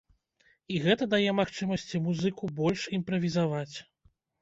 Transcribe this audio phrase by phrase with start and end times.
[0.75, 3.75] І гэта дае магчымасці музыку больш імправізаваць.